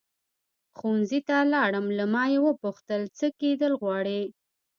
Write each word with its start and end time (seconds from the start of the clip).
ښوونځي 0.77 1.19
ته 1.27 1.37
لاړم 1.53 1.85
له 1.97 2.05
ما 2.13 2.23
یې 2.31 2.39
وپوښتل 2.47 3.01
څه 3.17 3.27
کېدل 3.39 3.71
غواړې. 3.81 4.21